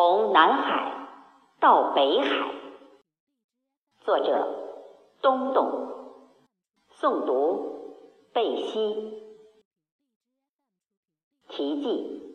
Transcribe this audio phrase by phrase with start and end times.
[0.00, 1.08] 从南海
[1.60, 2.54] 到北海。
[4.00, 4.48] 作者：
[5.20, 5.88] 东东。
[6.98, 7.96] 诵读：
[8.32, 9.22] 贝西。
[11.48, 12.34] 题记：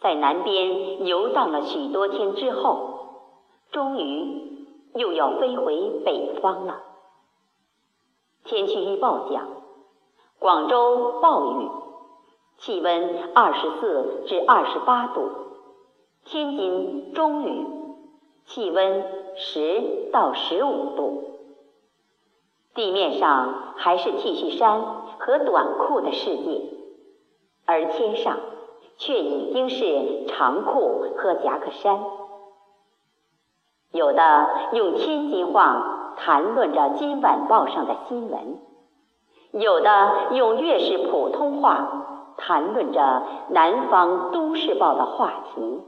[0.00, 3.36] 在南边游荡了许多天之后，
[3.70, 6.82] 终于又要飞回北方了。
[8.42, 9.46] 天气预报讲，
[10.40, 11.70] 广州暴雨，
[12.56, 15.44] 气温二十四至二十八度。
[16.30, 17.66] 天津中雨，
[18.44, 19.02] 气温
[19.34, 21.24] 十到十五度。
[22.74, 24.82] 地面上还是 T 恤衫
[25.18, 26.60] 和短裤的世界，
[27.64, 28.36] 而天上
[28.98, 31.98] 却已经是长裤和夹克衫。
[33.92, 38.58] 有的用天津话谈论着今晚报上的新闻，
[39.52, 45.80] 有的用粤式普通话谈论着南方都市报的话题。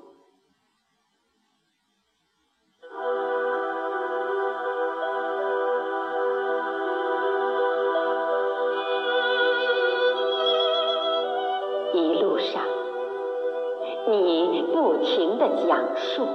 [12.41, 12.63] 上，
[14.09, 16.27] 你不停的讲述，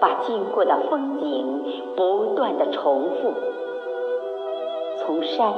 [0.00, 1.62] 把经过的风景
[1.96, 3.32] 不断的重复，
[4.98, 5.54] 从山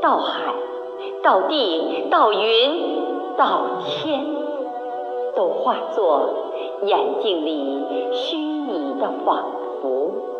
[0.00, 0.54] 到海，
[1.22, 4.24] 到地，到云，到天，
[5.34, 6.30] 都化作
[6.82, 9.44] 眼睛里虚拟的仿
[9.82, 10.35] 佛。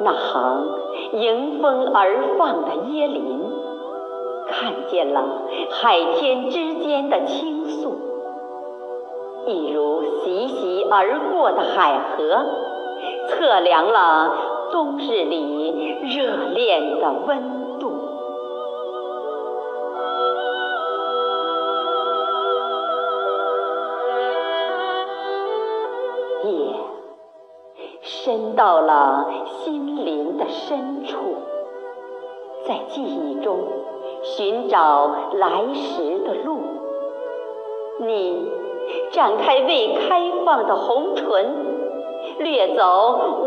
[0.00, 0.68] 那行
[1.12, 3.40] 迎风而放的椰林，
[4.48, 5.24] 看见了
[5.70, 7.90] 海天之间的倾诉；
[9.46, 12.46] 一如习习而过的海河，
[13.28, 14.32] 测量了
[14.70, 17.92] 冬日里热恋的温度。
[26.44, 26.97] 夜。
[28.28, 31.16] 深到了心灵的深处，
[32.66, 33.56] 在记忆中
[34.22, 36.60] 寻找来时的路。
[38.00, 38.52] 你
[39.12, 41.56] 展开未开放的红唇，
[42.40, 42.82] 掠走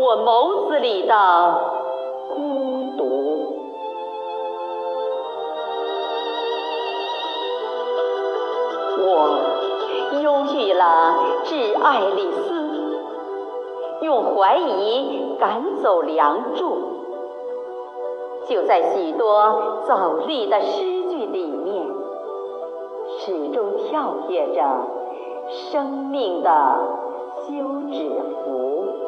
[0.00, 1.14] 我眸子里的
[2.34, 3.56] 孤独。
[8.98, 9.38] 我
[10.20, 11.14] 忧郁了
[11.44, 12.81] 挚爱丽丝。
[14.02, 16.76] 用怀疑赶走梁祝，
[18.48, 21.86] 就在许多早丽的诗句里面，
[23.18, 24.60] 始终跳跃着
[25.48, 26.50] 生命的
[27.42, 27.52] 休
[27.92, 28.10] 止
[28.44, 29.01] 符。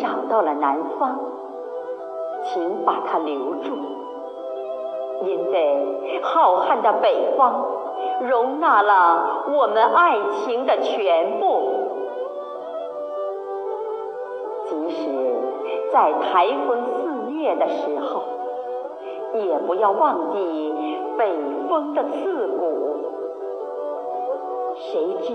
[0.00, 1.18] 找到了南方，
[2.44, 3.76] 请把它留住，
[5.24, 7.66] 因为浩瀚的北方
[8.28, 11.72] 容纳了我们爱情的全部。
[14.66, 15.10] 即使
[15.92, 18.22] 在台风肆虐的时候，
[19.34, 20.74] 也不要忘记
[21.16, 21.32] 北
[21.68, 22.96] 风的刺骨。
[24.76, 25.34] 谁知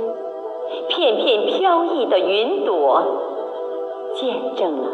[0.88, 3.02] 片片飘逸的云朵。
[4.24, 4.90] 见证了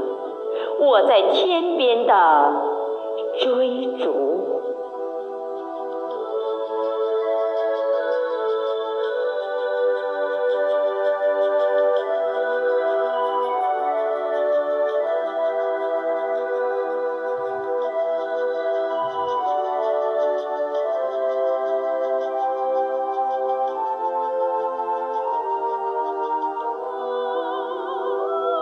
[0.80, 2.54] 我在天边的
[3.40, 4.89] 追逐。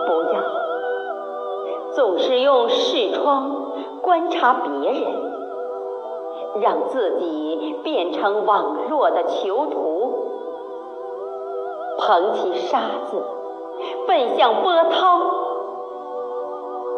[0.08, 0.40] 不要
[1.92, 5.02] 总是用视窗观察别人，
[6.62, 10.30] 让自己变成网络的囚徒，
[11.98, 12.80] 捧起沙
[13.10, 13.22] 子
[14.06, 15.20] 奔向波涛，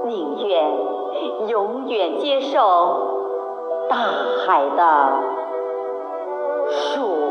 [0.04, 0.78] 宁愿
[1.48, 2.58] 永远接受
[3.88, 3.96] 大
[4.46, 5.08] 海的
[6.68, 7.29] 束。